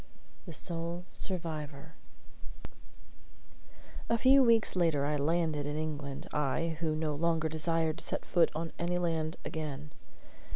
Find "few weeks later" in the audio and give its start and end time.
4.17-5.05